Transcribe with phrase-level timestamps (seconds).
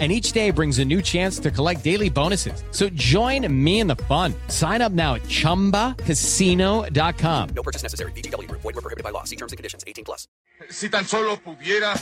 [0.00, 2.64] and each day brings a new chance to collect daily bonuses.
[2.72, 4.34] So join me in the fun.
[4.48, 7.48] Sign up now at ChumbaCasino.com.
[7.54, 8.10] No purchase necessary.
[8.12, 8.50] BGW.
[8.50, 9.22] Void were prohibited by law.
[9.22, 9.84] See terms and conditions.
[9.86, 10.26] 18 plus.
[10.70, 11.94] Si tan solo pudiera...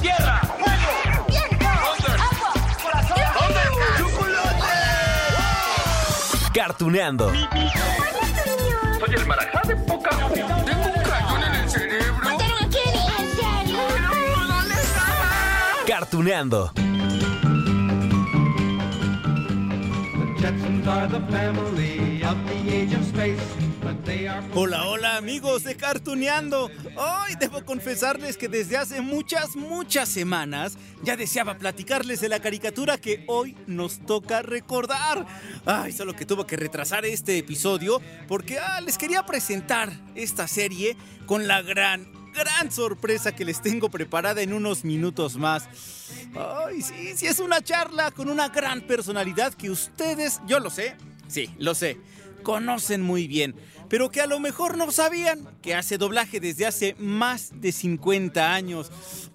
[0.00, 0.40] ¡Tierra!
[0.40, 1.26] ¡Fuego!
[1.28, 1.66] ¡Viento!
[1.66, 2.52] ¡Agua!
[2.82, 3.18] ¡Corazón!
[3.40, 3.60] ¿Dónde?
[3.98, 4.64] ¡Chocolate!
[6.54, 7.30] Cartuneando.
[7.30, 12.24] Soy el marajá de poca Tengo un cañón en el cerebro.
[12.24, 13.06] ¿Mataron a Kenny?
[13.18, 13.78] ¿En serio?
[14.48, 15.28] ¿Dónde estaba?
[15.86, 16.72] Cartuneando.
[24.54, 26.70] Hola, hola amigos de Cartuneando.
[26.96, 32.96] Hoy debo confesarles que desde hace muchas, muchas semanas ya deseaba platicarles de la caricatura
[32.96, 35.26] que hoy nos toca recordar.
[35.66, 40.96] Ay, solo que tuvo que retrasar este episodio porque ah, les quería presentar esta serie
[41.26, 45.68] con la gran, gran sorpresa que les tengo preparada en unos minutos más.
[46.34, 50.96] Ay, sí, sí, es una charla con una gran personalidad que ustedes, yo lo sé,
[51.28, 51.98] sí, lo sé,
[52.42, 53.54] conocen muy bien,
[53.88, 58.54] pero que a lo mejor no sabían que hace doblaje desde hace más de 50
[58.54, 58.90] años.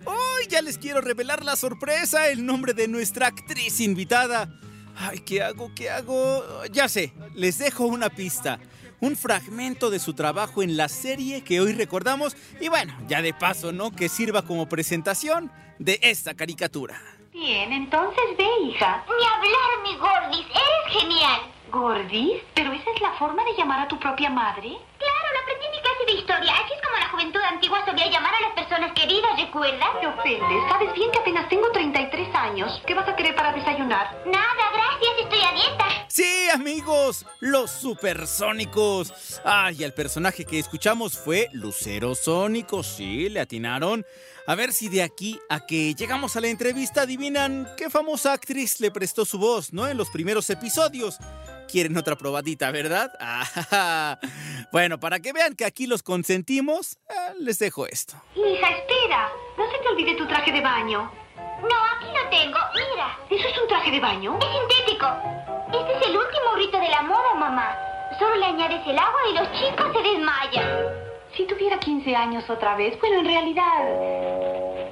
[0.06, 4.50] Hoy ya les quiero revelar la sorpresa, el nombre de nuestra actriz invitada.
[4.96, 5.72] Ay, ¿qué hago?
[5.76, 6.44] ¿Qué hago?
[6.72, 8.60] Ya sé, les dejo una pista.
[9.04, 13.34] Un fragmento de su trabajo en la serie que hoy recordamos y bueno, ya de
[13.34, 13.92] paso, ¿no?
[13.92, 17.02] Que sirva como presentación de esta caricatura.
[17.34, 19.04] Bien, entonces ve, hija.
[19.06, 20.48] Ni hablar, mi Gordis.
[20.48, 21.42] Eres genial.
[21.70, 22.44] ¿Gordis?
[22.54, 24.70] ¿Pero esa es la forma de llamar a tu propia madre?
[24.70, 26.54] Claro, lo aprendí en mi clase de historia.
[26.64, 30.00] Así es como la juventud antigua solía llamar a las personas queridas, ¿recuerdas?
[30.00, 30.64] Te ofendes.
[30.70, 32.82] Sabes bien que apenas tengo 33 años.
[32.88, 34.16] ¿Qué vas a querer para desayunar?
[34.28, 35.12] Nada, gracias.
[35.20, 35.93] Estoy a dieta.
[36.16, 39.42] Sí, amigos, los supersónicos.
[39.44, 42.84] Ay, el personaje que escuchamos fue Lucero Sónico.
[42.84, 44.06] Sí, le atinaron.
[44.46, 48.80] A ver si de aquí a que llegamos a la entrevista adivinan qué famosa actriz
[48.80, 49.88] le prestó su voz, ¿no?
[49.88, 51.18] En los primeros episodios.
[51.68, 53.12] Quieren otra probadita, ¿verdad?
[53.20, 54.20] Ah,
[54.72, 58.22] bueno, para que vean que aquí los consentimos, eh, les dejo esto.
[58.36, 59.32] Hija, espera.
[59.58, 61.12] No se te olvide tu traje de baño.
[61.36, 61.93] No,
[62.34, 62.60] tengo.
[62.74, 63.18] Mira.
[63.30, 64.40] ¿Eso es un traje de baño?
[64.42, 65.08] Es sintético.
[65.72, 67.78] Este es el último rito de la moda, mamá.
[68.20, 71.04] Solo le añades el agua y los chicos se desmayan.
[71.36, 74.84] Si tuviera 15 años otra vez, bueno, en realidad...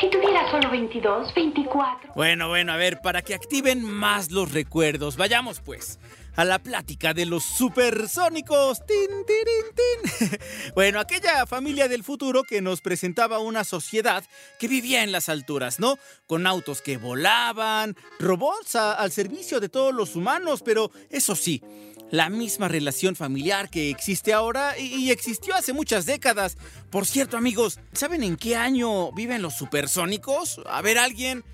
[0.00, 2.12] Si tuviera solo 22, 24...
[2.14, 5.98] Bueno, bueno, a ver, para que activen más los recuerdos, vayamos pues
[6.36, 8.84] a la plática de los supersónicos.
[8.86, 10.38] Tin, tirin, tin.
[10.74, 14.24] Bueno, aquella familia del futuro que nos presentaba una sociedad
[14.58, 15.98] que vivía en las alturas, ¿no?
[16.26, 21.62] Con autos que volaban, robots al servicio de todos los humanos, pero eso sí,
[22.10, 26.56] la misma relación familiar que existe ahora y, y existió hace muchas décadas.
[26.90, 30.60] Por cierto, amigos, ¿saben en qué año viven los supersónicos?
[30.66, 31.44] A ver, alguien.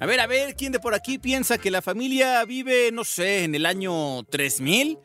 [0.00, 3.44] A ver, a ver, ¿quién de por aquí piensa que la familia vive, no sé,
[3.44, 4.98] en el año 3000?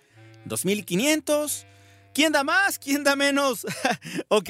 [0.48, 1.66] ¿2500?
[2.18, 2.80] ¿Quién da más?
[2.80, 3.64] ¿Quién da menos?
[4.30, 4.50] ok,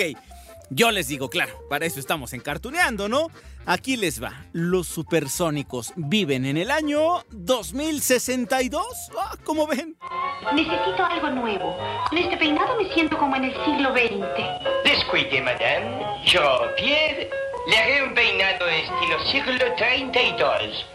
[0.70, 3.28] yo les digo, claro, para eso estamos encartuneando, ¿no?
[3.66, 4.46] Aquí les va.
[4.54, 8.86] Los supersónicos viven en el año 2062.
[9.20, 9.98] Ah, ¿Cómo ven?
[10.56, 11.78] Necesito algo nuevo.
[12.08, 14.86] Con este peinado me siento como en el siglo XX.
[14.86, 16.06] Descuide, madame.
[16.26, 17.30] Yo, Pierre,
[17.68, 20.86] le haré un peinado estilo siglo 32.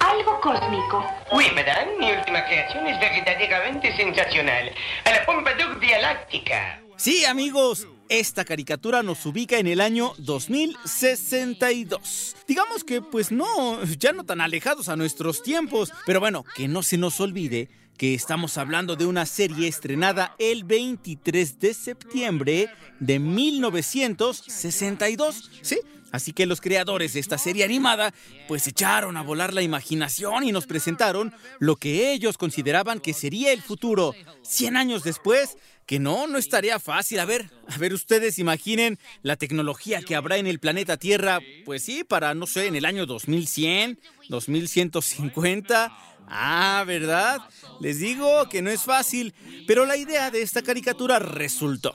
[0.00, 1.04] Algo cósmico.
[1.32, 4.72] Oui, madame, mi última creación es verdaderamente sensacional.
[5.04, 6.80] A la Pompadour Dialáctica.
[6.96, 12.36] Sí, amigos, esta caricatura nos ubica en el año 2062.
[12.46, 16.82] Digamos que, pues no, ya no tan alejados a nuestros tiempos, pero bueno, que no
[16.82, 17.68] se nos olvide
[17.98, 22.70] que estamos hablando de una serie estrenada el 23 de septiembre
[23.00, 25.50] de 1962.
[25.62, 25.80] Sí,
[26.12, 28.14] así que los creadores de esta serie animada
[28.46, 33.52] pues echaron a volar la imaginación y nos presentaron lo que ellos consideraban que sería
[33.52, 35.56] el futuro 100 años después.
[35.84, 37.18] Que no, no estaría fácil.
[37.18, 41.82] A ver, a ver, ustedes imaginen la tecnología que habrá en el planeta Tierra, pues
[41.82, 43.98] sí, para, no sé, en el año 2100,
[44.28, 46.17] 2150.
[46.30, 47.38] Ah, ¿verdad?
[47.80, 49.34] Les digo que no es fácil,
[49.66, 51.94] pero la idea de esta caricatura resultó.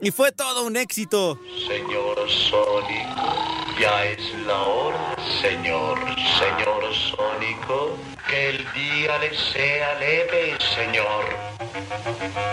[0.00, 1.38] Y fue todo un éxito.
[1.66, 5.98] Señor Sónico, Ya es la hora, señor,
[6.38, 7.96] señor Sónico.
[8.28, 11.24] Que el día le sea leve, señor.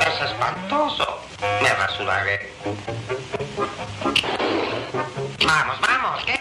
[0.02, 1.20] Es espantoso.
[1.62, 2.52] Me rasuraré.
[5.46, 6.38] Vamos, vamos, ¿qué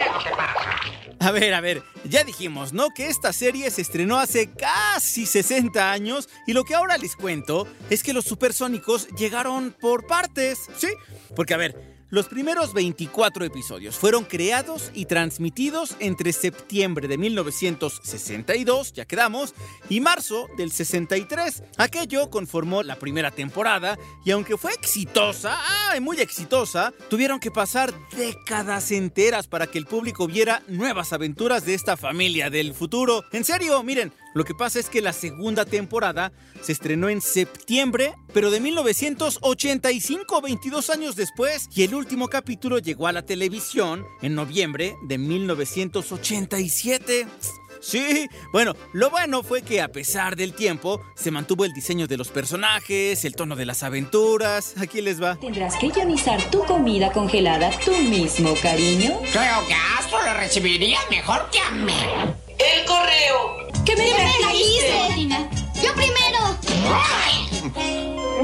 [1.21, 2.89] A ver, a ver, ya dijimos, ¿no?
[2.89, 7.67] Que esta serie se estrenó hace casi 60 años y lo que ahora les cuento
[7.91, 10.87] es que los supersónicos llegaron por partes, ¿sí?
[11.35, 18.93] Porque a ver, los primeros 24 episodios fueron creados y transmitidos entre septiembre de 1962,
[18.93, 19.55] ya quedamos,
[19.89, 21.63] y marzo del 63.
[21.77, 25.57] Aquello conformó la primera temporada y aunque fue exitosa,
[25.89, 26.93] ¡ay, muy exitosa!
[27.09, 32.49] Tuvieron que pasar décadas enteras para que el público viera nuevas aventuras de esta familia
[32.49, 33.23] del futuro.
[33.31, 36.31] En serio, miren, lo que pasa es que la segunda temporada
[36.61, 43.07] se estrenó en septiembre, pero de 1985, 22 años después, y el último capítulo llegó
[43.07, 47.27] a la televisión en noviembre de 1987.
[47.81, 52.15] Sí, bueno, lo bueno fue que a pesar del tiempo, se mantuvo el diseño de
[52.15, 54.75] los personajes, el tono de las aventuras.
[54.77, 55.35] Aquí les va.
[55.37, 59.19] Tendrás que ionizar tu comida congelada tú mismo, cariño.
[59.31, 61.91] Creo que Astro lo recibiría mejor que a mí.
[62.59, 63.60] El correo.
[63.85, 64.11] ¿Qué me
[64.41, 65.49] caíste?
[65.83, 66.57] Yo primero.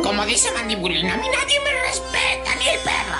[0.03, 3.17] Como dice Mandibulina, a mí nadie me respeta, ni el perro.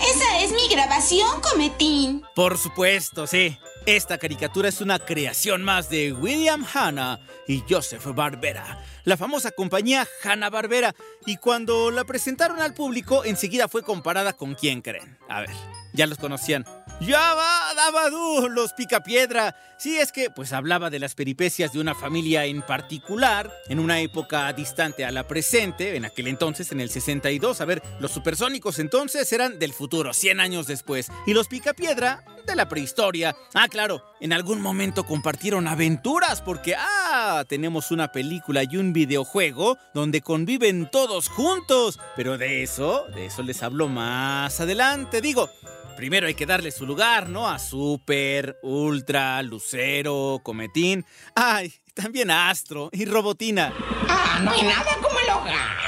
[0.00, 2.22] Esa es mi grabación, Cometín.
[2.34, 3.58] Por supuesto, sí.
[3.86, 10.08] Esta caricatura es una creación más de William Hanna y Joseph Barbera, la famosa compañía
[10.22, 10.94] Hanna Barbera,
[11.26, 15.18] y cuando la presentaron al público enseguida fue comparada con quién creen.
[15.28, 15.50] A ver,
[15.92, 16.64] ya los conocían.
[17.00, 19.56] Ya va, Dabadú, los Picapiedra.
[19.76, 24.00] Sí, es que pues hablaba de las peripecias de una familia en particular, en una
[24.00, 27.60] época distante a la presente, en aquel entonces, en el 62.
[27.60, 32.56] A ver, los supersónicos entonces eran del futuro, 100 años después, y los Picapiedra de
[32.56, 33.36] la prehistoria.
[33.52, 39.76] Ah, claro, en algún momento compartieron aventuras porque, ah, tenemos una película y un videojuego
[39.92, 41.98] donde conviven todos juntos.
[42.16, 45.20] Pero de eso, de eso les hablo más adelante.
[45.20, 45.50] Digo,
[45.96, 47.48] Primero hay que darle su lugar, ¿no?
[47.48, 51.06] A Super, Ultra, Lucero, Cometín.
[51.34, 53.72] Ay, también a Astro y Robotina.
[54.08, 55.84] Ah, no hay nada como el hogar.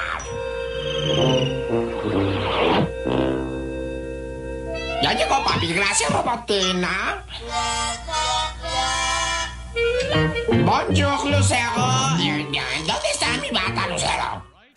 [5.03, 7.25] Ya llegó papi, gracias Robotina.
[10.64, 11.73] Bonjour, Lucero.
[12.87, 13.06] ¿Dónde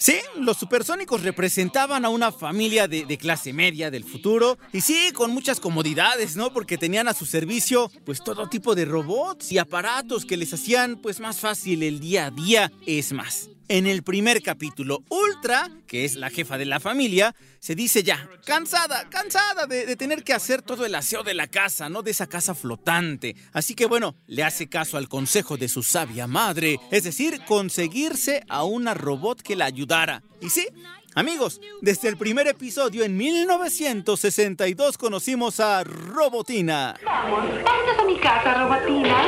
[0.02, 5.12] Sí, los supersónicos representaban a una familia de, de, clase media del futuro y sí,
[5.14, 6.54] con muchas comodidades, ¿no?
[6.54, 10.96] Porque tenían a su servicio pues todo tipo de robots y aparatos que les hacían
[10.96, 12.72] pues más fácil el día a día.
[12.86, 17.76] Es más, en el primer capítulo, Ultra, que es la jefa de la familia, se
[17.76, 21.88] dice ya, cansada, cansada de, de, tener que hacer todo el aseo de la casa,
[21.88, 22.02] ¿no?
[22.02, 23.36] De esa casa flotante.
[23.54, 28.44] Así que bueno, le hace caso al consejo de su sabia madre, es decir, conseguirse
[28.50, 30.24] a una robot que la ayudara.
[30.42, 30.68] Y sí,
[31.16, 36.96] Amigos, desde el primer episodio en 1962 conocimos a Robotina.
[37.04, 39.24] Vamos, vámonos a mi casa, Robotina.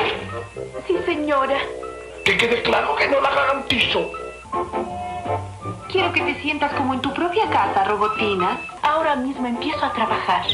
[0.85, 1.59] Sí, señora.
[2.23, 4.11] Que quede claro que no la garantizo.
[5.91, 8.59] Quiero que te sientas como en tu propia casa, Robotina.
[8.81, 10.45] Ahora mismo empiezo a trabajar.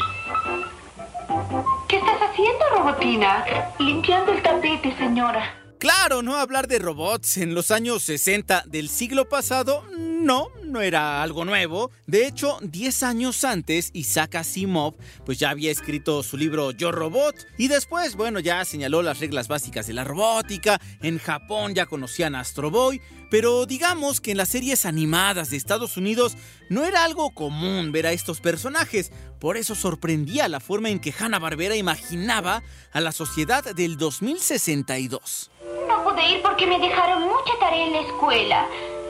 [1.88, 3.46] ¿Qué estás haciendo, Robotina?
[3.80, 5.54] Limpiando el tapete, señora.
[5.80, 9.84] Claro, no hablar de robots en los años 60 del siglo pasado,
[10.28, 11.90] no, no era algo nuevo.
[12.06, 14.96] De hecho, 10 años antes, Isaac Asimov
[15.26, 19.48] pues ya había escrito su libro Yo Robot y después, bueno, ya señaló las reglas
[19.48, 20.82] básicas de la robótica.
[21.02, 25.56] En Japón ya conocían a Astro Boy, pero digamos que en las series animadas de
[25.56, 26.36] Estados Unidos
[26.70, 29.14] no era algo común ver a estos personajes.
[29.40, 35.52] Por eso sorprendía la forma en que Hanna-Barbera imaginaba a la sociedad del 2062.
[35.88, 38.68] No pude ir porque me dejaron mucha tarea en la escuela.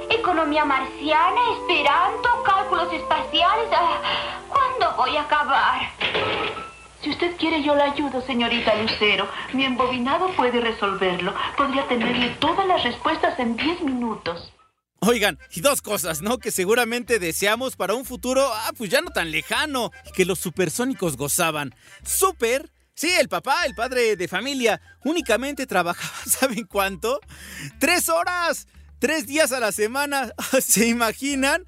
[0.09, 3.67] Economía marciana, esperanto, cálculos espaciales.
[3.71, 4.01] Ah,
[4.47, 5.91] ¿Cuándo voy a acabar?
[7.01, 9.27] Si usted quiere, yo la ayudo, señorita Lucero.
[9.53, 11.33] Mi embobinado puede resolverlo.
[11.55, 14.51] Podría tenerle todas las respuestas en 10 minutos.
[14.99, 16.39] Oigan, y dos cosas, ¿no?
[16.39, 21.17] Que seguramente deseamos para un futuro, ah, pues ya no tan lejano, que los supersónicos
[21.17, 21.75] gozaban.
[22.03, 27.19] Super Sí, el papá, el padre de familia, únicamente trabajaba, ¿saben cuánto?
[27.77, 28.65] ¡Tres horas!
[28.99, 30.31] ¡Tres días a la semana!
[30.61, 31.65] ¿Se imaginan?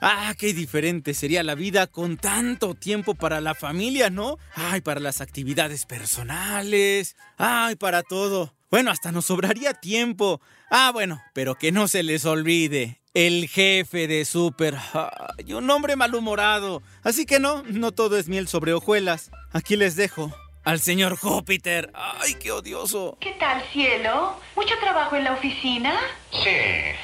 [0.00, 4.38] Ah, qué diferente sería la vida con tanto tiempo para la familia, ¿no?
[4.54, 7.16] Ay, para las actividades personales.
[7.36, 8.54] Ay, para todo.
[8.70, 10.40] Bueno, hasta nos sobraría tiempo.
[10.70, 13.00] Ah, bueno, pero que no se les olvide.
[13.12, 14.76] El jefe de Super.
[14.94, 16.80] Ay, un hombre malhumorado.
[17.02, 19.32] Así que no, no todo es miel sobre hojuelas.
[19.50, 20.32] Aquí les dejo
[20.68, 21.90] al señor Júpiter.
[21.94, 23.16] ¡Ay, qué odioso!
[23.22, 24.38] ¿Qué tal, cielo?
[24.54, 25.98] ¿Mucho trabajo en la oficina?
[26.30, 26.50] Sí,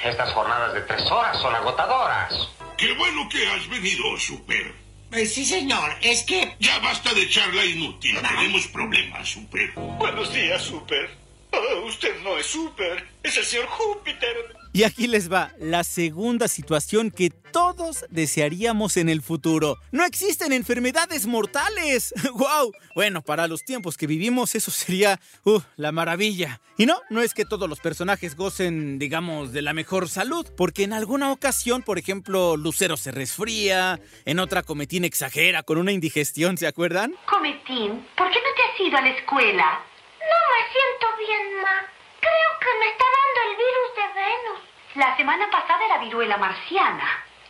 [0.04, 2.50] estas jornadas de tres horas son agotadoras.
[2.76, 4.74] Qué bueno que has venido, Super.
[5.12, 6.54] Eh, sí, señor, es que...
[6.60, 8.18] Ya basta de charla inútil.
[8.20, 9.72] Tenemos problemas, Super.
[9.74, 11.16] Buenos días, Super.
[11.52, 14.56] Oh, usted no es Super, es el señor Júpiter.
[14.76, 19.76] Y aquí les va la segunda situación que todos desearíamos en el futuro.
[19.92, 22.12] No existen enfermedades mortales.
[22.34, 22.72] ¡Wow!
[22.96, 26.60] Bueno, para los tiempos que vivimos eso sería uh, la maravilla.
[26.76, 30.82] Y no, no es que todos los personajes gocen, digamos, de la mejor salud, porque
[30.82, 36.58] en alguna ocasión, por ejemplo, Lucero se resfría, en otra Cometín exagera con una indigestión,
[36.58, 37.14] ¿se acuerdan?
[37.26, 39.84] Cometín, ¿por qué no te has ido a la escuela?
[40.18, 41.93] No me siento bien, ma.
[42.34, 44.60] Creo que me está dando el virus de Venus.
[44.96, 47.06] La semana pasada era viruela marciana.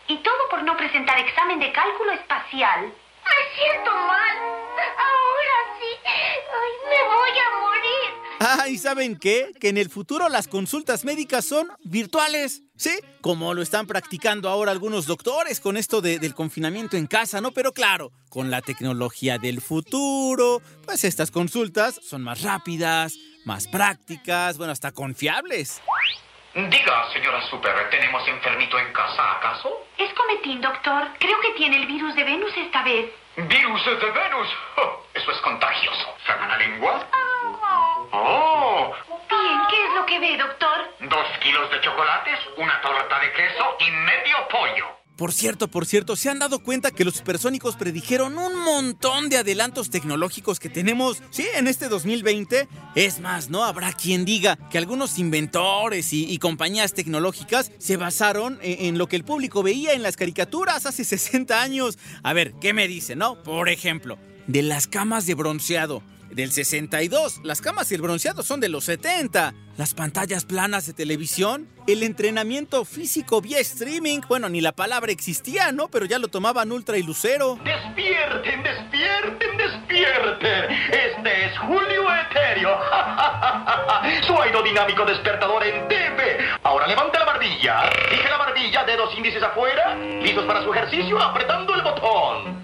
[0.09, 2.85] Y todo por no presentar examen de cálculo espacial.
[2.85, 4.37] Me siento mal.
[4.99, 5.87] Ahora sí.
[6.05, 8.11] Ay, me voy a morir.
[8.41, 9.53] Ah, ¿y saben qué?
[9.59, 12.61] Que en el futuro las consultas médicas son virtuales.
[12.77, 17.41] Sí, como lo están practicando ahora algunos doctores con esto de- del confinamiento en casa,
[17.41, 17.53] ¿no?
[17.53, 23.15] Pero claro, con la tecnología del futuro, pues estas consultas son más rápidas,
[23.45, 25.83] más prácticas, bueno, hasta confiables.
[26.55, 29.87] Diga, señora Super, ¿tenemos enfermito en casa, acaso?
[29.99, 31.09] Es Cometín, doctor.
[31.19, 33.11] Creo que tiene el virus de Venus esta vez.
[33.37, 34.49] ¿Virus de Venus?
[34.77, 36.15] Oh, eso es contagioso.
[36.27, 37.07] ¿Sacan la lengua?
[38.13, 38.93] ¡Oh!
[39.29, 40.95] Bien, ¿qué es lo que ve, doctor?
[41.01, 44.87] Dos kilos de chocolates, una torta de queso y medio pollo.
[45.17, 49.37] Por cierto, por cierto, ¿se han dado cuenta que los supersónicos predijeron un montón de
[49.37, 52.67] adelantos tecnológicos que tenemos, sí, en este 2020?
[52.97, 53.63] Es más, ¿no?
[53.63, 59.15] Habrá quien diga que algunos inventores y, compañías tecnológicas se basaron en, en lo que
[59.15, 61.97] el público veía en las caricaturas hace 60 años.
[62.25, 63.41] A ver, ¿qué me dicen, no?
[63.43, 64.19] Por ejemplo,
[64.49, 66.03] de las camas de bronceado.
[66.35, 69.55] Del 62, las camas y el bronceado son de los 70.
[69.77, 75.71] Las pantallas planas de televisión, el entrenamiento físico vía streaming, bueno, ni la palabra existía,
[75.71, 75.87] ¿no?
[75.87, 77.57] Pero ya lo tomaban Ultra y Lucero.
[77.63, 80.71] ¡Despierten, despierten, despierten!
[80.91, 82.81] Este es Julio Etéreo.
[84.27, 86.39] Su aerodinámico despertador en TV.
[86.65, 87.83] Ahora levante la barbilla.
[88.11, 89.95] Fije la barbilla, dedos índices afuera.
[89.95, 91.17] ¿Listos para su ejercicio?
[91.17, 92.61] Apretando el botón.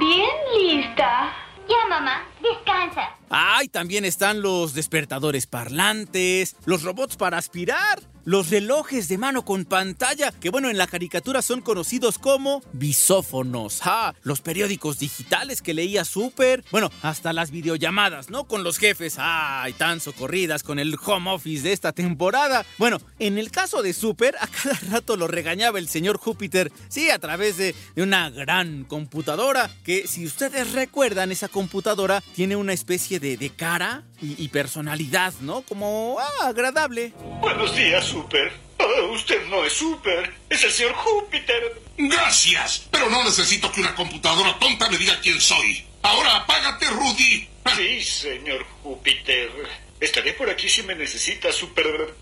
[0.00, 1.41] Bien lista.
[1.72, 3.16] Ya, mamá, descansa.
[3.30, 9.64] Ay, también están los despertadores parlantes, los robots para aspirar, los relojes de mano con
[9.64, 13.80] pantalla, que bueno, en la caricatura son conocidos como bisófonos.
[14.22, 16.64] Los periódicos digitales que leía Super.
[16.70, 18.44] Bueno, hasta las videollamadas, ¿no?
[18.44, 19.16] Con los jefes.
[19.18, 22.64] Ay, tan socorridas con el home office de esta temporada.
[22.78, 26.72] Bueno, en el caso de Super, a cada rato lo regañaba el señor Júpiter.
[26.88, 32.56] Sí, a través de, de una gran computadora, que si ustedes recuerdan, esa computadora tiene
[32.56, 35.62] una especie de, de cara y, y personalidad, ¿no?
[35.62, 37.12] Como ah, agradable.
[37.40, 38.52] Buenos días, Super.
[38.78, 41.82] Oh, usted no es Super, es el señor Júpiter.
[41.98, 45.84] Gracias, pero no necesito que una computadora tonta me diga quién soy.
[46.02, 47.48] Ahora apágate, Rudy.
[47.76, 49.50] Sí, señor Júpiter.
[50.00, 52.14] Estaré por aquí si me necesita, Super.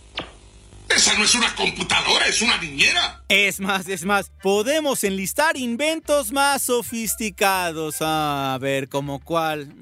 [0.95, 3.23] Esa no es una computadora, es una niñera.
[3.29, 7.97] Es más, es más, podemos enlistar inventos más sofisticados.
[8.01, 9.73] A ver, ¿como cuál?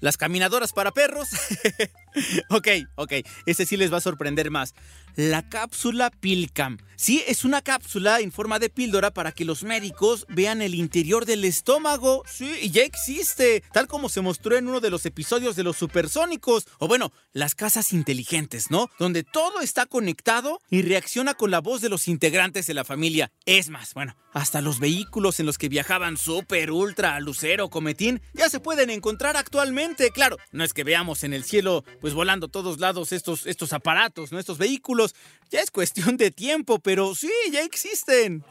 [0.00, 1.28] ¿Las caminadoras para perros?
[2.50, 3.12] ok, ok,
[3.46, 4.74] este sí les va a sorprender más.
[5.16, 6.78] La cápsula Pilcam.
[6.96, 11.24] Sí, es una cápsula en forma de píldora para que los médicos vean el interior
[11.24, 12.22] del estómago.
[12.26, 15.76] Sí, y ya existe, tal como se mostró en uno de los episodios de los
[15.76, 16.66] supersónicos.
[16.78, 18.90] O bueno, las casas inteligentes, ¿no?
[18.98, 23.30] Donde todo está conectado y reacciona con la voz de los integrantes de la familia.
[23.44, 28.48] Es más, bueno, hasta los vehículos en los que viajaban Super, Ultra, Lucero, Cometín ya
[28.48, 30.10] se pueden encontrar actualmente.
[30.10, 33.72] Claro, no es que veamos en el cielo pues volando a todos lados estos, estos
[33.72, 34.32] aparatos.
[34.32, 35.12] Estos vehículos.
[35.50, 38.44] Ya es cuestión de tiempo, pero sí, ya existen.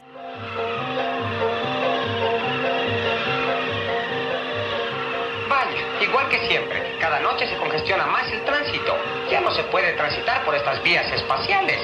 [5.48, 8.94] Vaya, igual que siempre, cada noche se congestiona más el tránsito.
[9.30, 11.80] Ya no se puede transitar por estas vías espaciales.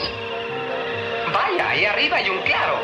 [1.32, 2.80] Vaya, ahí arriba hay un claro.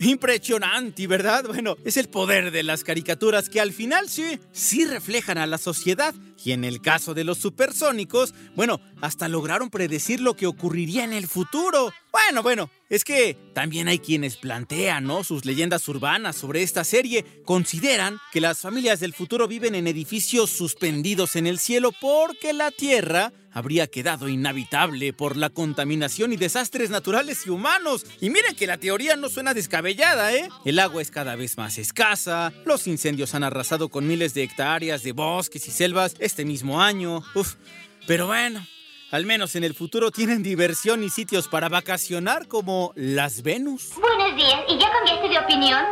[0.00, 1.44] Impresionante, ¿verdad?
[1.46, 5.58] Bueno, es el poder de las caricaturas que al final sí, sí reflejan a la
[5.58, 6.14] sociedad
[6.44, 11.12] Y en el caso de los supersónicos, bueno, hasta lograron predecir lo que ocurriría en
[11.12, 11.92] el futuro.
[12.12, 15.24] Bueno, bueno, es que también hay quienes plantean, ¿no?
[15.24, 17.24] Sus leyendas urbanas sobre esta serie.
[17.44, 22.70] Consideran que las familias del futuro viven en edificios suspendidos en el cielo porque la
[22.70, 28.06] Tierra habría quedado inhabitable por la contaminación y desastres naturales y humanos.
[28.20, 30.48] Y miren que la teoría no suena descabellada, ¿eh?
[30.64, 35.02] El agua es cada vez más escasa, los incendios han arrasado con miles de hectáreas
[35.02, 37.22] de bosques y selvas este mismo año.
[37.34, 37.54] Uf,
[38.06, 38.60] pero bueno,
[39.10, 43.94] al menos en el futuro tienen diversión y sitios para vacacionar como las Venus.
[43.98, 44.60] Buenos días.
[44.68, 45.82] ¿Y ya cambiaste de opinión?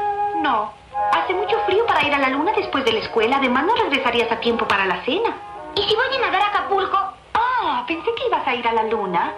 [0.43, 0.73] No.
[1.13, 3.39] Hace mucho frío para ir a la luna después de la escuela.
[3.39, 5.35] Además, no regresarías a tiempo para la cena.
[5.75, 6.99] ¿Y si voy a nadar a Acapulco?
[7.33, 9.35] Ah, pensé que ibas a ir a la luna.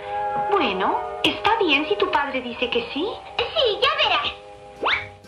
[0.50, 3.06] Bueno, está bien si tu padre dice que sí.
[3.38, 3.97] Sí, ya.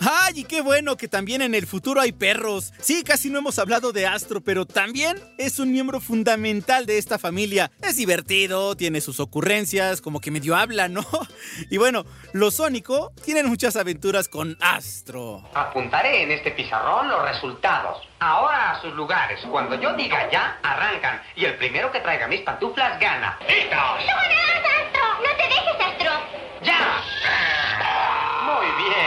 [0.00, 2.72] ¡Ay, y qué bueno que también en el futuro hay perros!
[2.80, 7.18] Sí, casi no hemos hablado de Astro, pero también es un miembro fundamental de esta
[7.18, 7.70] familia.
[7.82, 11.04] Es divertido, tiene sus ocurrencias, como que medio habla, ¿no?
[11.70, 15.42] Y bueno, los Sónico tienen muchas aventuras con Astro.
[15.54, 17.98] Apuntaré en este pizarrón los resultados.
[18.20, 19.40] Ahora a sus lugares.
[19.50, 21.20] Cuando yo diga ya, arrancan.
[21.36, 23.38] Y el primero que traiga mis pantuflas gana.
[23.48, 23.76] ¡Listo!
[23.76, 25.04] Astro!
[25.22, 26.12] ¡No te dejes, Astro!
[26.62, 27.02] ¡Ya!
[28.46, 28.99] Muy bien,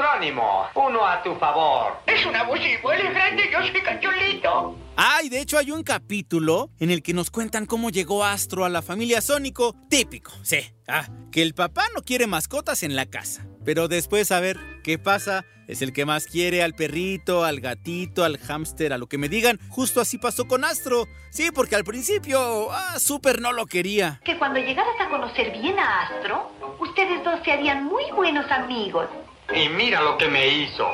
[0.00, 0.66] electrónimo.
[0.74, 1.98] Uno a tu favor.
[2.06, 4.76] Es un abusivo, él es grande, yo soy cachulito.
[4.96, 8.68] Ay, de hecho hay un capítulo en el que nos cuentan cómo llegó Astro a
[8.68, 9.74] la familia Sónico.
[9.88, 10.58] Típico, sí.
[10.88, 13.46] Ah, que el papá no quiere mascotas en la casa.
[13.64, 15.44] Pero después, a ver, ¿qué pasa?
[15.68, 19.28] Es el que más quiere al perrito, al gatito, al hámster, a lo que me
[19.28, 19.60] digan.
[19.68, 21.06] Justo así pasó con Astro.
[21.30, 24.20] Sí, porque al principio, ah, Super no lo quería.
[24.24, 29.06] Que cuando llegaras a conocer bien a Astro, ustedes dos se harían muy buenos amigos.
[29.54, 30.86] Y mira lo que me hizo.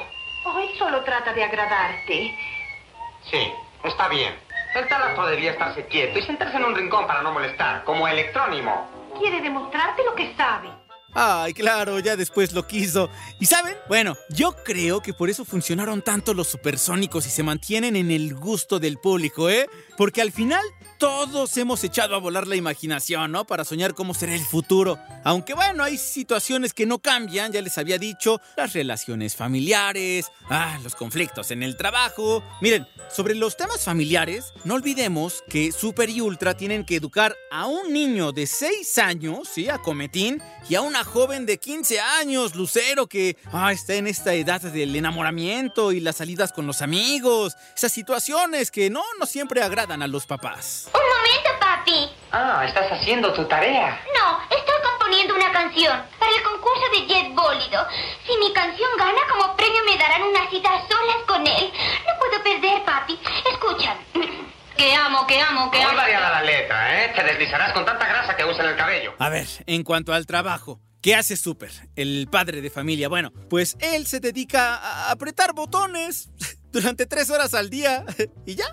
[0.44, 2.34] Hoy solo trata de agradarte.
[3.30, 3.52] Sí,
[3.84, 4.34] está bien.
[4.74, 8.06] El tal Astro debía estarse quieto y sentarse en un rincón para no molestar, como
[8.06, 8.90] electrónimo.
[9.18, 10.68] Quiere demostrarte lo que sabe.
[11.18, 13.08] Ay, claro, ya después lo quiso.
[13.40, 13.74] ¿Y saben?
[13.88, 18.34] Bueno, yo creo que por eso funcionaron tanto los supersónicos y se mantienen en el
[18.34, 19.66] gusto del público, ¿eh?
[19.96, 20.60] Porque al final
[20.98, 23.46] todos hemos echado a volar la imaginación, ¿no?
[23.46, 24.98] Para soñar cómo será el futuro.
[25.24, 30.78] Aunque bueno, hay situaciones que no cambian, ya les había dicho, las relaciones familiares, ah,
[30.82, 32.42] los conflictos en el trabajo.
[32.60, 37.66] Miren, sobre los temas familiares, no olvidemos que Super y Ultra tienen que educar a
[37.66, 39.68] un niño de 6 años, ¿sí?
[39.68, 44.34] A Cometín, y a una joven de 15 años, Lucero, que ah, está en esta
[44.34, 47.56] edad del enamoramiento y las salidas con los amigos.
[47.76, 50.85] Esas situaciones que no, no siempre agradan a los papás.
[50.92, 52.10] Un momento, papi.
[52.32, 54.00] Ah, estás haciendo tu tarea.
[54.14, 57.86] No, estoy componiendo una canción para el concurso de Jet Bólido.
[58.26, 61.72] Si mi canción gana, como premio me darán una cita a solas con él.
[62.06, 63.18] No puedo perder, papi.
[63.52, 63.96] Escucha.
[64.76, 65.96] Que amo, que amo, que Muy amo.
[65.96, 67.12] variada la letra, ¿eh?
[67.16, 69.14] Te deslizarás con tanta grasa que usa en el cabello.
[69.18, 73.08] A ver, en cuanto al trabajo, ¿qué hace Super, el padre de familia?
[73.08, 76.28] Bueno, pues él se dedica a apretar botones
[76.76, 78.04] durante tres horas al día
[78.46, 78.66] y ya,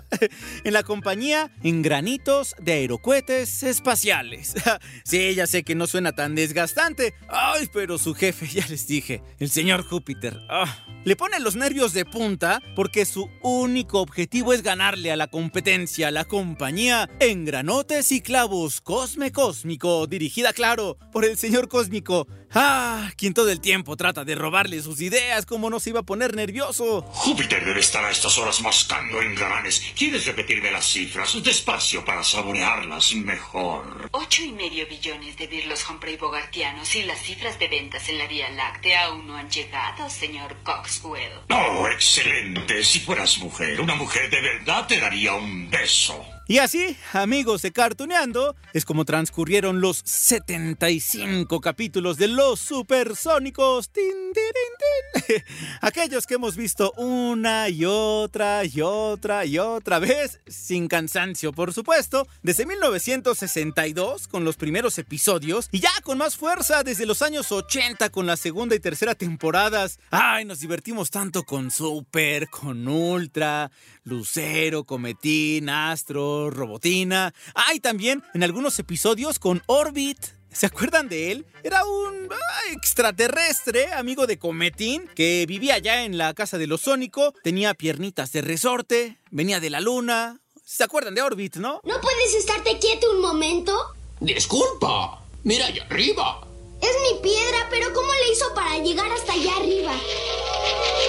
[0.62, 4.54] en la compañía en granitos de aerocohetes espaciales.
[5.04, 7.14] Sí, ya sé que no suena tan desgastante.
[7.28, 11.92] Ay, pero su jefe, ya les dije, el señor Júpiter, ah, le pone los nervios
[11.92, 18.12] de punta porque su único objetivo es ganarle a la competencia, la compañía en granotes
[18.12, 22.26] y clavos Cosme Cósmico, dirigida, claro, por el señor Cósmico.
[22.56, 26.04] Ah, quien todo el tiempo trata de robarle sus ideas, ¿cómo no se iba a
[26.04, 27.02] poner nervioso?
[27.02, 29.82] Júpiter debe estar a estas horas mascando engranes.
[29.96, 31.42] ¿Quieres repetirme las cifras?
[31.42, 34.08] Despacio para saborearlas mejor.
[34.12, 38.28] Ocho y medio billones de Birlos Humphrey Bogartianos y las cifras de ventas en la
[38.28, 41.32] Vía Láctea aún no han llegado, señor Coxwell.
[41.50, 42.84] Oh, excelente.
[42.84, 46.24] Si fueras mujer, una mujer de verdad te daría un beso.
[46.46, 53.88] Y así, amigos de Cartuneando, es como transcurrieron los 75 capítulos de Los Supersónicos.
[53.88, 54.02] Tin,
[54.34, 55.42] tirin, tin.
[55.80, 61.72] Aquellos que hemos visto una y otra y otra y otra vez, sin cansancio, por
[61.72, 67.52] supuesto, desde 1962 con los primeros episodios y ya con más fuerza desde los años
[67.52, 69.98] 80 con la segunda y tercera temporadas.
[70.10, 73.70] Ay, nos divertimos tanto con Super, con Ultra,
[74.02, 77.34] Lucero, Cometín, Astro, Robotina.
[77.54, 80.18] Ay, también en algunos episodios con Orbit.
[80.52, 81.46] ¿Se acuerdan de él?
[81.64, 86.82] Era un ah, extraterrestre, amigo de Cometín, que vivía allá en la casa de los
[86.82, 90.40] Sónico, tenía piernitas de resorte, venía de la luna.
[90.64, 91.80] ¿Se acuerdan de Orbit, no?
[91.82, 93.76] ¿No puedes estarte quieto un momento?
[94.20, 96.46] Disculpa, mira allá arriba.
[96.80, 99.92] Es mi piedra, pero ¿cómo le hizo para llegar hasta allá arriba?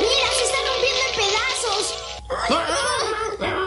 [0.01, 1.95] ¡Mira, se está rompiendo en pedazos!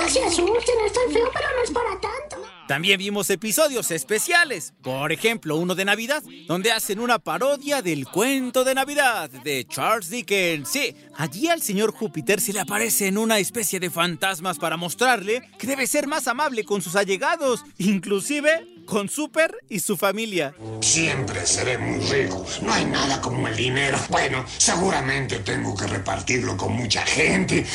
[0.00, 2.33] No se asusten, es tan feo, pero no es para tanto.
[2.66, 8.64] También vimos episodios especiales, por ejemplo uno de Navidad, donde hacen una parodia del cuento
[8.64, 10.70] de Navidad de Charles Dickens.
[10.70, 15.66] Sí, allí al señor Júpiter se le aparecen una especie de fantasmas para mostrarle que
[15.66, 20.54] debe ser más amable con sus allegados, inclusive con Super y su familia.
[20.80, 22.46] Siempre seré muy rico.
[22.62, 23.98] No hay nada como el dinero.
[24.08, 27.66] Bueno, seguramente tengo que repartirlo con mucha gente.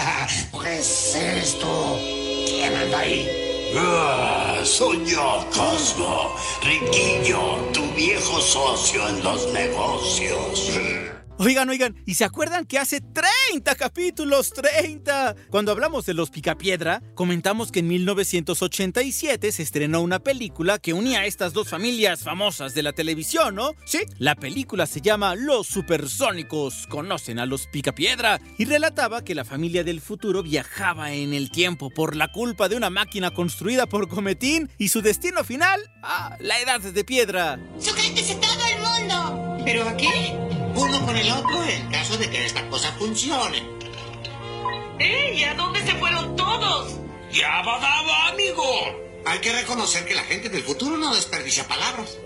[0.62, 1.98] ¿Qué es esto?
[2.46, 3.39] ¿Quién anda ahí?
[3.76, 6.34] Ah, soy yo, Cosmo.
[6.62, 11.19] Riquillo, tu viejo socio en los negocios.
[11.42, 15.36] Oigan, oigan, ¿y se acuerdan que hace 30 capítulos, 30?
[15.48, 21.20] Cuando hablamos de los Picapiedra, comentamos que en 1987 se estrenó una película que unía
[21.20, 23.70] a estas dos familias famosas de la televisión, ¿no?
[23.86, 29.46] Sí, la película se llama Los Supersónicos, conocen a los Picapiedra, y relataba que la
[29.46, 34.08] familia del futuro viajaba en el tiempo por la culpa de una máquina construida por
[34.08, 37.58] Cometín y su destino final, ah, la edad de piedra.
[37.78, 39.62] ¡Sujétese todo el mundo!
[39.64, 40.59] ¿Pero a qué?
[40.74, 43.62] Uno con el otro en caso de que esta cosa funcione.
[44.98, 45.42] ¡Ey!
[45.44, 46.96] ¿A dónde se fueron todos?
[47.32, 48.64] ¡Ya badaba, amigo!
[49.26, 52.18] Hay que reconocer que la gente del futuro no desperdicia palabras.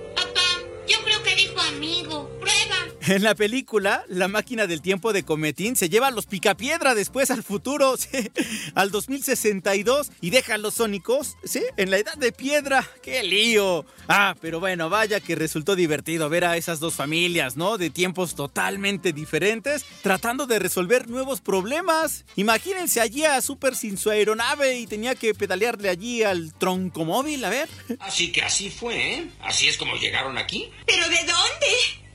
[0.88, 2.30] Yo creo que dijo amigo.
[2.40, 2.94] Prueba.
[3.06, 7.30] En la película, la máquina del tiempo de Cometín se lleva a los Picapiedra después
[7.30, 8.30] al futuro, sí,
[8.74, 12.88] al 2062 y deja a los Sónicos, sí, en la edad de piedra.
[13.02, 13.84] ¡Qué lío!
[14.08, 17.76] Ah, pero bueno, vaya que resultó divertido ver a esas dos familias, ¿no?
[17.76, 22.24] De tiempos totalmente diferentes, tratando de resolver nuevos problemas.
[22.36, 27.44] Imagínense allí a Super sin su aeronave y tenía que pedalearle allí al tronco móvil,
[27.44, 27.68] a ver.
[28.00, 29.30] Así que así fue, ¿eh?
[29.42, 30.70] Así es como llegaron aquí.
[30.87, 31.66] ¿Pero de dónde?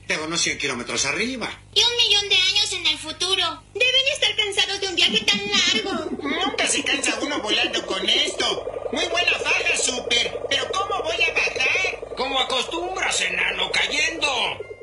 [0.06, 1.48] Pero no 100 kilómetros arriba.
[1.72, 3.62] Y un millón de años en el futuro.
[3.74, 6.10] Deben estar cansados de un viaje tan largo.
[6.22, 8.88] Nunca se cansa uno volando con esto.
[8.92, 10.40] Muy buena faja, Super.
[10.48, 12.14] Pero ¿cómo voy a bajar?
[12.16, 14.28] Como acostumbras, enano, cayendo.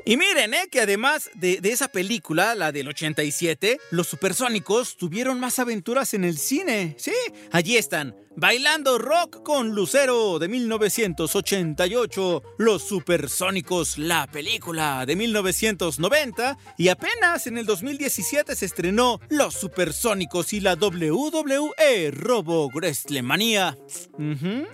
[0.06, 0.68] Y miren, ¿eh?
[0.70, 6.24] que además de, de, esa película, la del 87, los supersónicos tuvieron más aventuras en
[6.24, 6.94] el cine.
[6.98, 7.12] Sí,
[7.52, 8.16] allí están.
[8.40, 17.58] Bailando Rock con Lucero de 1988, Los Supersónicos, la película de 1990 y apenas en
[17.58, 23.76] el 2017 se estrenó Los Supersónicos y la WWE Robo Wrestlemania.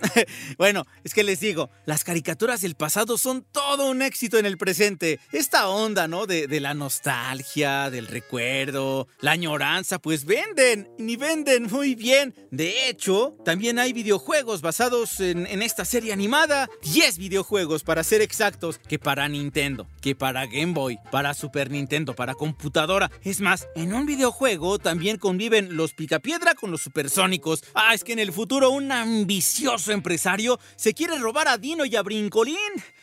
[0.57, 4.57] Bueno, es que les digo, las caricaturas del pasado son todo un éxito en el
[4.57, 5.19] presente.
[5.31, 6.25] Esta onda, ¿no?
[6.27, 12.33] De, de la nostalgia, del recuerdo, la añoranza, pues venden, y venden muy bien.
[12.51, 16.69] De hecho, también hay videojuegos basados en, en, esta serie animada.
[16.83, 22.15] 10 videojuegos para ser exactos, que para Nintendo, que para Game Boy, para Super Nintendo,
[22.15, 23.09] para computadora.
[23.23, 27.63] Es más, en un videojuego también conviven los Picapiedra con los Supersónicos.
[27.73, 31.95] Ah, es que en el futuro un ambicioso empresario se quiere robar a Dino y
[31.95, 32.57] a Brincolín.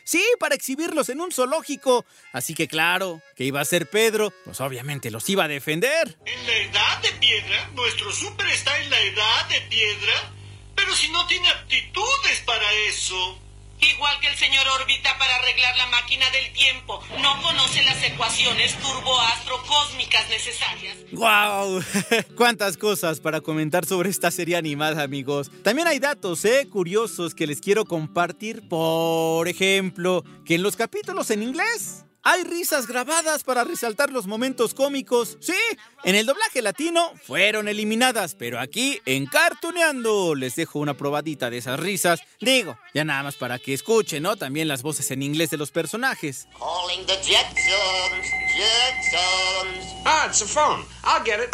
[0.04, 2.04] Sí, para exhibirlos en un zoológico.
[2.32, 6.18] Así que claro, que iba a ser Pedro, pues obviamente los iba a defender.
[6.26, 7.70] ¿En la edad de piedra?
[7.74, 10.41] ¿Nuestro super está en la edad de piedra?
[10.82, 13.38] Pero si no tiene aptitudes para eso.
[13.80, 17.00] Igual que el señor Orbita para arreglar la máquina del tiempo.
[17.20, 20.96] No conoce las ecuaciones turboastrocósmicas necesarias.
[21.12, 21.84] ¡Wow!
[22.36, 25.52] ¡Cuántas cosas para comentar sobre esta serie animada, amigos!
[25.62, 26.68] También hay datos, ¿eh?
[26.68, 28.68] Curiosos que les quiero compartir.
[28.68, 34.74] Por ejemplo, que en los capítulos en inglés hay risas grabadas para resaltar los momentos
[34.74, 35.38] cómicos.
[35.40, 35.56] Sí,
[36.04, 41.58] en el doblaje latino fueron eliminadas, pero aquí en Cartuneando les dejo una probadita de
[41.58, 42.20] esas risas.
[42.40, 44.36] Digo, ya nada más para que escuchen, ¿no?
[44.36, 46.46] También las voces en inglés de los personajes.
[46.58, 50.02] Calling the Jetsons, Jetsons.
[50.04, 50.84] Ah, it's a phone.
[51.04, 51.50] I'll get it.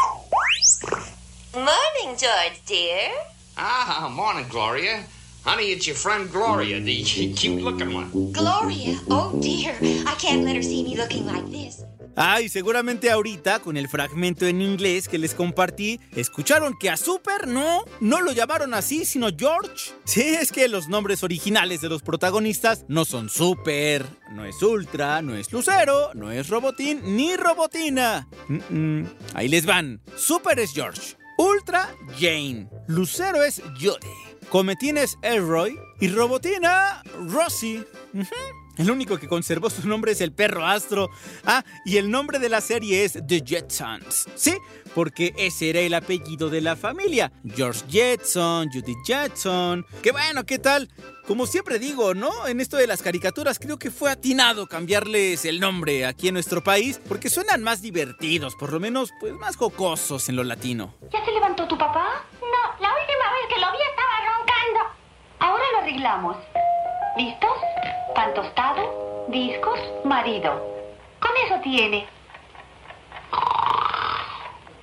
[1.54, 3.10] Morning, George, dear.
[3.56, 5.06] Ah, morning, Gloria.
[5.48, 8.10] Honey, it's your friend Gloria, the cute looking one.
[8.32, 8.98] Gloria?
[9.08, 9.74] Oh dear,
[10.06, 11.82] I can't let her see me looking like this.
[12.16, 17.48] Ay, seguramente ahorita, con el fragmento en inglés que les compartí, escucharon que a Super
[17.48, 19.92] no, no lo llamaron así, sino George.
[20.04, 25.22] Sí, es que los nombres originales de los protagonistas no son Super, no es Ultra,
[25.22, 28.28] no es Lucero, no es Robotín ni Robotina.
[28.48, 29.06] Mm -mm.
[29.32, 30.02] Ahí les van.
[30.14, 31.88] Super es George, Ultra
[32.20, 34.37] Jane, Lucero es Judy.
[34.50, 37.84] Cometín es Elroy y Robotina Rosie.
[38.14, 38.58] Uh -huh.
[38.78, 41.10] El único que conservó su nombre es el perro astro.
[41.44, 44.26] Ah, y el nombre de la serie es The Jetsons.
[44.36, 44.56] Sí,
[44.94, 47.32] porque ese era el apellido de la familia.
[47.56, 49.84] George Jetson, Judy Jetson.
[50.00, 50.88] Qué bueno, ¿qué tal?
[51.26, 52.46] Como siempre digo, ¿no?
[52.46, 56.62] En esto de las caricaturas creo que fue atinado cambiarles el nombre aquí en nuestro
[56.62, 60.94] país porque suenan más divertidos, por lo menos pues más jocosos en lo latino.
[61.12, 62.24] ¿Ya se levantó tu papá?
[62.40, 63.28] No, la última
[65.88, 66.36] arreglamos.
[67.16, 67.50] ¿Listos?
[68.14, 70.50] Pan tostado, discos, marido.
[71.20, 72.06] Con eso tiene.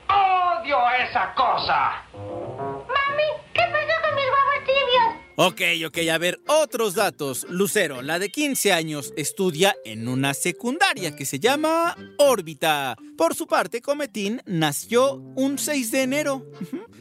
[0.10, 2.04] ¡Odio esa cosa!
[2.13, 5.26] Mami, ¿qué pasó con mis huevos tibios?
[5.38, 7.45] Ok, ok, a ver, otros datos.
[7.50, 12.95] Lucero, la de 15 años, estudia en una secundaria que se llama Órbita.
[13.17, 16.45] Por su parte, Cometín nació un 6 de enero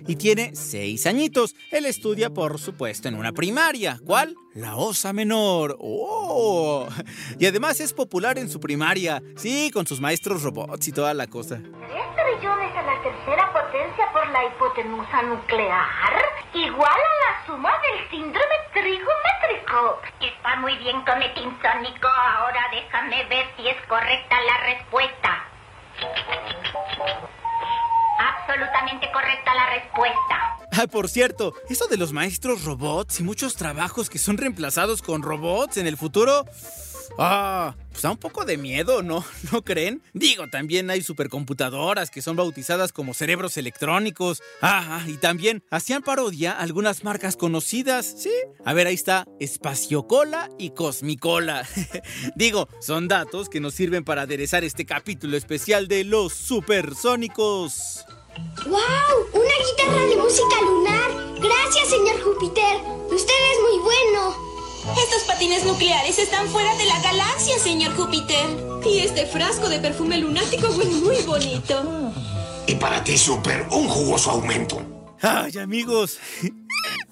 [0.06, 1.54] y tiene 6 añitos.
[1.70, 3.98] Él estudia, por supuesto, en una primaria.
[4.04, 4.36] ¿Cuál?
[4.54, 5.76] La Osa Menor.
[5.80, 6.88] ¡Oh!
[7.38, 9.22] Y además es popular en su primaria.
[9.36, 11.56] Sí, con sus maestros robots y toda la cosa.
[11.56, 16.24] ¿Tres trillones a la tercera potencia por la hipotenusa nuclear?
[16.54, 20.00] Igual a la suma del síndrome trigométrico.
[20.20, 22.08] Está muy bien, Cometín Sónico.
[22.08, 25.44] Ahora déjame ver si es correcta la respuesta.
[28.18, 30.58] Absolutamente correcta la respuesta.
[30.72, 35.22] Ah, por cierto, eso de los maestros robots y muchos trabajos que son reemplazados con
[35.22, 36.44] robots en el futuro.
[37.18, 39.24] Ah, pues da un poco de miedo, ¿no?
[39.52, 40.02] ¿No creen?
[40.12, 44.42] Digo, también hay supercomputadoras que son bautizadas como cerebros electrónicos.
[44.60, 48.32] Ah, y también hacían parodia algunas marcas conocidas, ¿sí?
[48.64, 51.66] A ver, ahí está Espaciocola y Cosmicola.
[52.36, 58.04] Digo, son datos que nos sirven para aderezar este capítulo especial de los supersónicos.
[58.66, 58.72] ¡Wow!
[59.32, 61.10] ¡Una guitarra de música lunar!
[61.40, 62.76] Gracias, señor Júpiter.
[63.08, 64.43] Usted es muy bueno.
[64.92, 68.44] Estos patines nucleares están fuera de la galaxia, señor Júpiter.
[68.86, 72.12] Y este frasco de perfume lunático huele muy bonito.
[72.66, 74.82] Y para ti, Super, un jugoso aumento.
[75.22, 76.18] ¡Ay, amigos!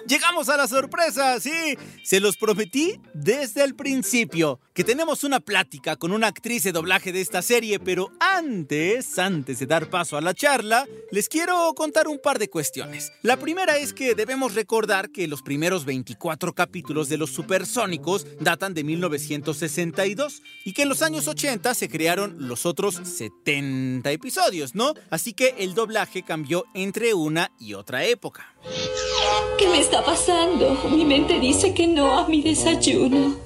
[0.06, 1.76] Llegamos a la sorpresa, sí.
[2.02, 7.12] Se los prometí desde el principio, que tenemos una plática con una actriz de doblaje
[7.12, 12.08] de esta serie, pero antes, antes de dar paso a la charla, les quiero contar
[12.08, 13.12] un par de cuestiones.
[13.22, 18.74] La primera es que debemos recordar que los primeros 24 capítulos de los supersónicos datan
[18.74, 24.94] de 1962 y que en los años 80 se crearon los otros 70 episodios, ¿no?
[25.10, 28.54] Así que el doblaje cambió entre una y otra época.
[29.58, 30.74] ¿Qué me está pasando?
[30.90, 33.36] Mi mente dice que no a mi desayuno.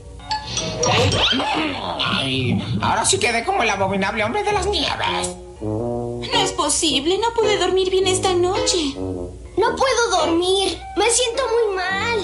[1.99, 5.35] Ay, ahora sí quedé como el abominable hombre de las nieves.
[5.61, 8.95] No es posible, no pude dormir bien esta noche.
[8.95, 10.79] No puedo dormir.
[10.97, 12.21] Me siento muy mal.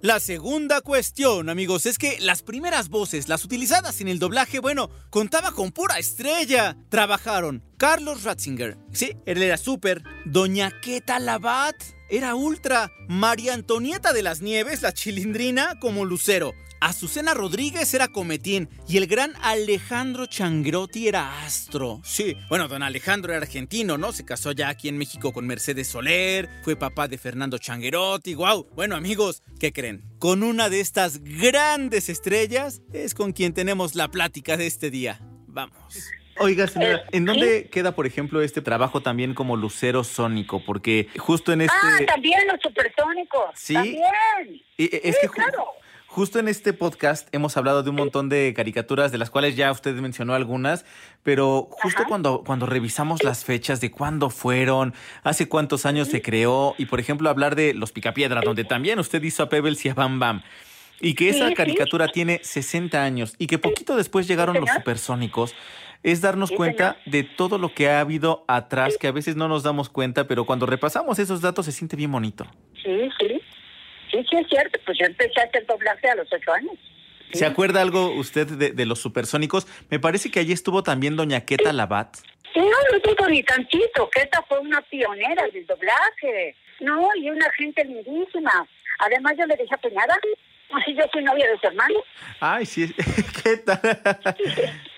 [0.00, 4.88] La segunda cuestión, amigos, es que las primeras voces, las utilizadas en el doblaje, bueno,
[5.10, 6.78] contaba con pura estrella.
[6.88, 10.02] Trabajaron Carlos Ratzinger, sí, él era súper.
[10.24, 11.76] Doña Queta Labat,
[12.10, 12.92] era ultra.
[13.08, 16.54] María Antonieta de las Nieves, la chilindrina, como Lucero.
[16.80, 22.00] Azucena Rodríguez era Cometín y el gran Alejandro Changrotti era Astro.
[22.02, 24.12] Sí, bueno, don Alejandro era argentino, ¿no?
[24.12, 28.66] Se casó ya aquí en México con Mercedes Soler, fue papá de Fernando Changuerotti, wow.
[28.74, 30.02] Bueno, amigos, ¿qué creen?
[30.18, 35.20] Con una de estas grandes estrellas es con quien tenemos la plática de este día.
[35.46, 35.94] Vamos.
[36.40, 40.64] Oiga, señora, ¿en dónde queda, por ejemplo, este trabajo también como lucero sónico?
[40.64, 41.76] Porque justo en este...
[41.82, 43.50] Ah, también los supersónicos.
[43.54, 43.74] Sí.
[43.74, 44.02] También.
[44.78, 45.66] Y- y- es Sí, que claro.
[46.06, 49.70] justo en este podcast hemos hablado de un montón de caricaturas, de las cuales ya
[49.70, 50.86] usted mencionó algunas,
[51.22, 56.74] pero justo cuando, cuando revisamos las fechas de cuándo fueron, hace cuántos años se creó,
[56.78, 59.94] y por ejemplo hablar de Los Picapiedra, donde también usted hizo a Pebbles y a
[59.94, 60.42] Bam Bam.
[61.02, 65.54] Y que esa caricatura tiene 60 años y que poquito después llegaron los supersónicos,
[66.02, 69.62] es darnos cuenta de todo lo que ha habido atrás, que a veces no nos
[69.62, 72.46] damos cuenta, pero cuando repasamos esos datos se siente bien bonito.
[72.82, 73.40] Sí, sí.
[74.10, 74.78] Sí, sí, es cierto.
[74.84, 76.74] Pues yo empecé a hacer doblaje a los ocho años.
[77.32, 79.68] ¿Se acuerda algo usted de, de los supersónicos?
[79.88, 82.16] Me parece que allí estuvo también doña Queta Labat.
[82.52, 86.56] Sí, no lo digo ni tantito, que esta fue una pionera del doblaje.
[86.80, 88.66] No, y una gente lindísima.
[88.98, 90.18] Además, yo le dije a Peñada,
[90.72, 91.94] así yo fui novia de su hermano.
[92.40, 92.94] Ay, sí,
[93.42, 93.80] ¿qué tal?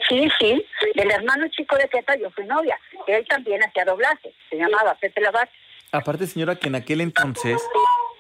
[0.09, 2.79] Sí, sí, del hermano chico de Queta yo fui novia.
[3.07, 5.49] Él también hacía doblaje, se llamaba Pepe Labat.
[5.93, 7.61] Aparte, señora, que en aquel entonces,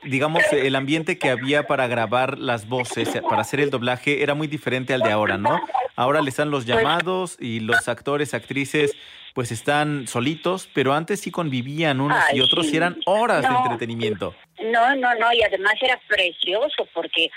[0.04, 4.46] digamos, el ambiente que había para grabar las voces, para hacer el doblaje, era muy
[4.46, 5.60] diferente al de ahora, ¿no?
[5.96, 8.94] Ahora le están los llamados y los actores, actrices,
[9.34, 13.54] pues están solitos, pero antes sí convivían unos y Ay, otros y eran horas de
[13.54, 14.34] entretenimiento.
[14.64, 17.30] No, no, no, y además era precioso porque eh,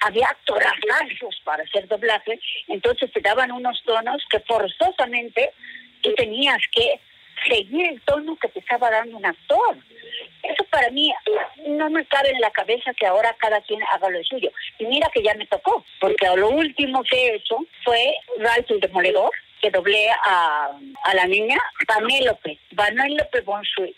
[0.00, 5.52] había actorazos para hacer doblaje, entonces te daban unos tonos que forzosamente
[6.02, 7.00] tú tenías que
[7.48, 9.76] seguir el tono que te estaba dando un actor.
[10.42, 11.12] Eso para mí
[11.66, 14.50] no me cabe en la cabeza que ahora cada quien haga lo suyo.
[14.78, 18.80] Y mira que ya me tocó, porque lo último que he hecho fue Ralph el
[18.80, 20.70] Demoledor, que doblé a,
[21.04, 23.96] a la niña Vanélope, Vanélope Bonsuit.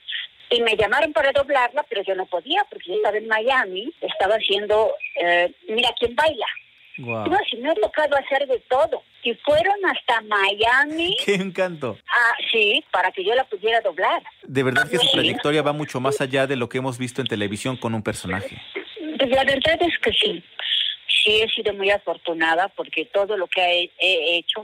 [0.51, 4.35] Y me llamaron para doblarla, pero yo no podía porque yo estaba en Miami, estaba
[4.35, 6.47] haciendo eh, Mira quién baila.
[6.99, 7.29] Wow.
[7.29, 9.03] No, si me ha tocado hacer de todo.
[9.23, 11.17] Y fueron hasta Miami.
[11.25, 11.97] ¡Qué encanto!
[12.09, 14.23] Ah, sí, para que yo la pudiera doblar.
[14.43, 17.29] De verdad que su trayectoria va mucho más allá de lo que hemos visto en
[17.29, 18.61] televisión con un personaje.
[19.19, 20.45] Pues la verdad es que sí.
[21.07, 24.63] Sí he sido muy afortunada porque todo lo que he, he hecho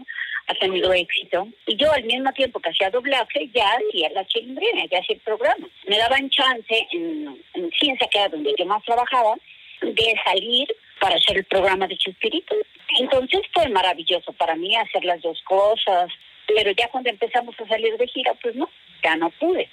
[0.49, 1.49] ha tenido éxito.
[1.67, 5.21] Y yo al mismo tiempo que hacía doblaje, ya hacía la chilindrina, ya hacía el
[5.23, 5.69] programa.
[5.87, 9.35] Me daban chance en, en Ciencia, que era donde yo más trabajaba,
[9.83, 10.69] de salir
[11.01, 12.55] para hacer el programa de Chespirito.
[12.99, 16.11] Entonces fue maravilloso para mí hacer las dos cosas,
[16.47, 18.71] pero ya cuando empezamos a salir de gira, pues no,
[19.03, 19.69] ya no pude.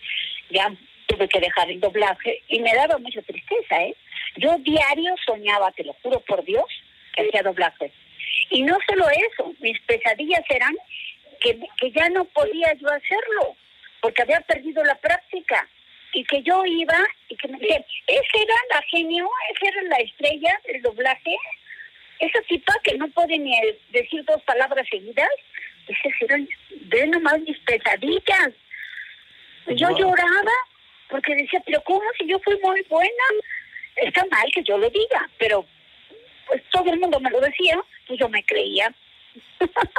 [0.49, 0.73] Ya
[1.07, 3.95] tuve que dejar el doblaje y me daba mucha tristeza, ¿eh?
[4.37, 6.65] Yo diario soñaba, te lo juro por Dios,
[7.13, 7.91] que hacía doblaje.
[8.49, 10.75] Y no solo eso, mis pesadillas eran
[11.39, 13.55] que, que ya no podía yo hacerlo,
[14.01, 15.67] porque había perdido la práctica.
[16.13, 19.97] Y que yo iba y que me decían, esa era la genio, esa era la
[19.97, 21.35] estrella del doblaje,
[22.19, 25.29] esa tipa que no puede ni decir dos palabras seguidas,
[25.87, 28.49] esas eran, ve nomás mis pesadillas.
[29.67, 30.51] Yo lloraba
[31.09, 33.23] porque decía, pero ¿cómo si yo fui muy buena?
[33.95, 35.65] Está mal que yo lo diga, pero
[36.53, 38.93] pues todo el mundo me lo decía, pues yo me creía.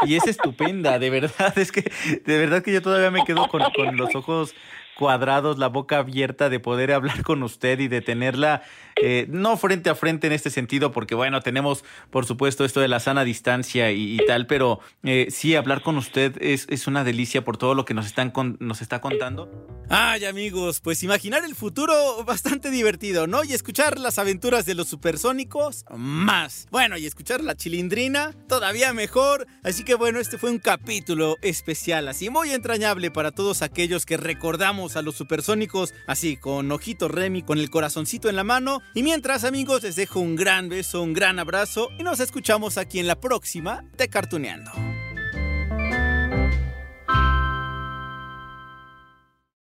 [0.07, 3.63] Y es estupenda, de verdad, es que de verdad que yo todavía me quedo con,
[3.73, 4.55] con los ojos
[4.97, 8.63] cuadrados, la boca abierta de poder hablar con usted y de tenerla
[9.03, 12.87] eh, no frente a frente en este sentido, porque bueno, tenemos por supuesto esto de
[12.89, 17.43] la sana distancia y, tal, pero eh, sí, hablar con usted es, es una delicia
[17.45, 19.51] por todo lo que nos, están con- nos está contando.
[19.89, 23.43] Ay amigos, pues imaginar el futuro bastante divertido, ¿no?
[23.43, 26.67] Y escuchar las aventuras de los supersónicos, más.
[26.71, 29.47] Bueno, y escuchar la chilindrina, todavía mejor.
[29.65, 34.17] Así que bueno, este fue un capítulo especial, así muy entrañable para todos aquellos que
[34.17, 38.83] recordamos a los supersónicos, así con ojito Remy, con el corazoncito en la mano.
[38.95, 42.99] Y mientras amigos, les dejo un gran beso, un gran abrazo y nos escuchamos aquí
[42.99, 44.94] en la próxima de Cartuneando.